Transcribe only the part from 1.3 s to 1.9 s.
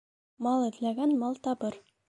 табыр